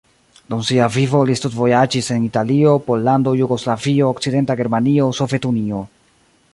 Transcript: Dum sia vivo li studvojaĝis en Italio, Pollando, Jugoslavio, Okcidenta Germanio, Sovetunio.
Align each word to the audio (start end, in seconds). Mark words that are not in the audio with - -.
Dum 0.51 0.61
sia 0.69 0.85
vivo 0.93 1.19
li 1.29 1.35
studvojaĝis 1.39 2.09
en 2.15 2.25
Italio, 2.29 2.73
Pollando, 2.89 3.37
Jugoslavio, 3.43 4.09
Okcidenta 4.17 4.61
Germanio, 4.63 5.15
Sovetunio. 5.21 5.89